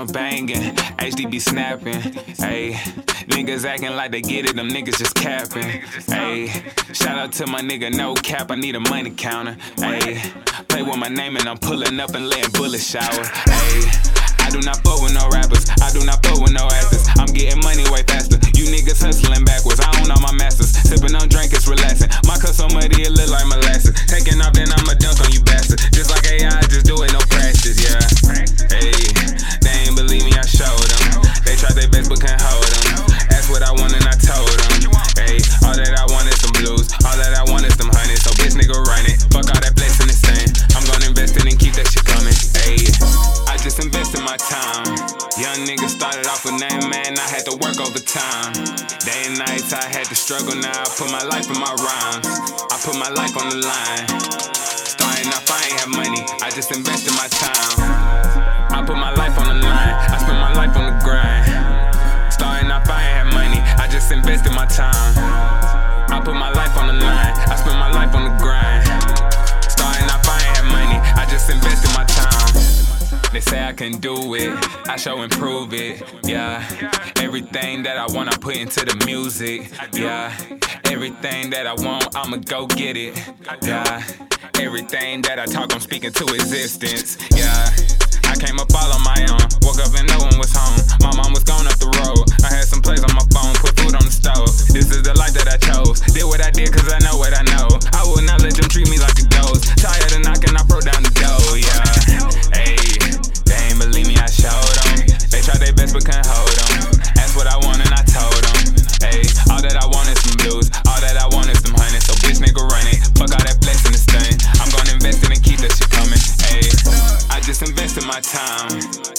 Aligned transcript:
drum 0.00 0.12
banging, 0.12 0.74
HDB 0.98 1.40
snapping. 1.40 2.00
Ayy, 2.40 2.74
niggas 3.28 3.64
acting 3.64 3.94
like 3.96 4.10
they 4.10 4.20
get 4.22 4.48
it, 4.48 4.56
them 4.56 4.68
niggas 4.68 4.98
just 4.98 5.14
capping. 5.14 5.82
Ayy, 6.08 6.94
shout 6.94 7.18
out 7.18 7.32
to 7.32 7.46
my 7.46 7.60
nigga, 7.60 7.92
no 7.92 8.14
cap, 8.14 8.50
I 8.50 8.54
need 8.54 8.76
a 8.76 8.80
money 8.80 9.10
counter. 9.10 9.56
Ayy, 9.76 10.68
play 10.68 10.82
with 10.82 10.96
my 10.96 11.08
name 11.08 11.36
and 11.36 11.48
I'm 11.48 11.58
pulling 11.58 11.98
up 12.00 12.14
and 12.14 12.28
letting 12.28 12.52
bullets 12.52 12.88
shower. 12.88 13.02
Ayy. 13.02 14.20
I 14.40 14.48
do 14.48 14.60
not 14.66 14.82
fuck 14.82 15.02
with 15.02 15.12
no 15.14 15.28
rappers. 15.30 15.68
I 15.78 15.92
do 15.92 16.02
not 16.02 16.24
fuck 16.24 16.40
with 16.40 16.50
no 16.50 16.66
actors. 16.66 17.06
I'm 17.20 17.30
getting 17.30 17.60
money 17.62 17.84
way 17.92 18.02
faster. 18.02 18.40
You 18.56 18.66
niggas 18.72 18.98
hustling 18.98 19.44
backwards. 19.44 19.78
I 19.78 19.86
own 20.00 20.10
all 20.10 20.18
my 20.18 20.32
masters. 20.32 20.72
Sipping 20.74 21.14
on 21.14 21.28
drink, 21.28 21.52
it's 21.52 21.68
relaxing. 21.68 22.08
My 22.26 22.34
cup 22.34 22.56
so 22.56 22.66
muddy, 22.72 23.04
it 23.04 23.12
look 23.12 23.30
like 23.30 23.46
molasses. 23.46 23.94
Taking 24.08 24.40
off, 24.40 24.56
Young 45.40 45.64
nigga 45.64 45.88
started 45.88 46.26
off 46.26 46.44
with 46.44 46.60
name, 46.60 46.90
man. 46.92 47.16
I 47.16 47.24
had 47.24 47.48
to 47.48 47.56
work 47.64 47.80
overtime. 47.80 48.52
Day 49.08 49.24
and 49.24 49.38
nights, 49.40 49.72
I 49.72 49.88
had 49.88 50.04
to 50.12 50.14
struggle. 50.14 50.52
Now 50.52 50.68
I 50.68 50.84
put 50.84 51.08
my 51.08 51.24
life 51.24 51.48
in 51.48 51.56
my 51.56 51.72
rhymes. 51.80 52.28
I 52.68 52.76
put 52.84 52.92
my 53.00 53.08
life 53.08 53.32
on 53.40 53.48
the 53.48 53.56
line. 53.64 54.04
Starting 54.60 55.32
off, 55.32 55.48
I 55.48 55.64
ain't 55.64 55.80
have 55.80 55.88
money. 55.96 56.20
I 56.44 56.52
just 56.52 56.68
invested 56.76 57.16
my 57.16 57.24
time. 57.32 57.72
I 58.68 58.84
put 58.84 59.00
my 59.00 59.16
life 59.16 59.32
on 59.40 59.48
the 59.48 59.64
line. 59.64 59.96
I 60.12 60.20
spent 60.20 60.36
my 60.44 60.52
life 60.52 60.76
on 60.76 60.92
the 60.92 60.96
grind. 61.00 61.48
Starting 62.28 62.70
off, 62.70 62.84
I 62.92 63.00
ain't 63.00 63.24
have 63.24 63.32
money. 63.32 63.64
I 63.80 63.88
just 63.88 64.12
invested 64.12 64.52
my 64.52 64.66
time. 64.66 65.16
I 66.12 66.20
put 66.20 66.36
my 66.36 66.52
life 66.52 66.76
on 66.76 66.86
the 66.92 67.00
line. 67.00 67.32
They 73.32 73.40
say 73.40 73.64
I 73.64 73.72
can 73.72 73.98
do 73.98 74.34
it. 74.34 74.52
I 74.88 74.96
show 74.96 75.22
improve 75.22 75.72
it. 75.72 76.02
Yeah. 76.24 76.66
Everything 77.16 77.84
that 77.84 77.96
I 77.96 78.06
want, 78.12 78.28
I 78.28 78.36
put 78.36 78.56
into 78.56 78.84
the 78.84 79.04
music. 79.06 79.70
Yeah. 79.92 80.34
Everything 80.86 81.50
that 81.50 81.64
I 81.64 81.74
want, 81.74 82.16
I'ma 82.16 82.38
go 82.38 82.66
get 82.66 82.96
it. 82.96 83.16
Yeah. 83.62 84.02
Everything 84.58 85.22
that 85.22 85.38
I 85.38 85.46
talk, 85.46 85.72
I'm 85.72 85.80
speaking 85.80 86.12
to 86.12 86.24
existence. 86.34 87.18
Yeah. 87.30 87.70
I 88.24 88.34
came 88.34 88.58
up 88.58 88.74
all 88.74 88.92
on 88.92 89.02
my 89.04 89.24
own. 89.30 89.48
Just 117.60 117.70
invested 117.70 118.04
my 118.06 118.20
time. 118.20 118.70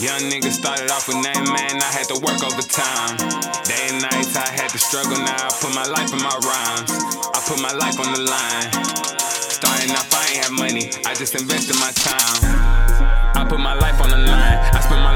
Young 0.00 0.30
nigga 0.30 0.50
started 0.50 0.90
off 0.90 1.08
with 1.08 1.16
name, 1.16 1.44
man. 1.44 1.76
I 1.76 1.90
had 1.92 2.08
to 2.08 2.18
work 2.20 2.42
overtime. 2.42 3.16
Day 3.64 3.88
and 3.92 4.00
nights, 4.02 4.36
I 4.36 4.48
had 4.48 4.70
to 4.70 4.78
struggle. 4.78 5.16
Now 5.18 5.48
I 5.48 5.50
put 5.60 5.74
my 5.74 5.84
life 5.84 6.12
in 6.12 6.22
my 6.22 6.36
rhymes. 6.48 6.90
I 7.34 7.40
put 7.46 7.60
my 7.60 7.72
life 7.72 7.98
on 8.00 8.12
the 8.12 8.20
line. 8.20 8.68
Starting 9.28 9.90
off, 9.92 10.12
I 10.14 10.24
ain't 10.32 10.44
have 10.44 10.52
money. 10.52 10.90
I 11.04 11.14
just 11.14 11.34
invested 11.34 11.76
my 11.76 11.92
time. 11.92 12.40
I 13.36 13.44
put 13.48 13.60
my 13.60 13.74
life 13.74 14.00
on 14.00 14.10
the 14.10 14.18
line. 14.18 14.58
I 14.72 14.80
spent 14.80 15.02
my 15.02 15.09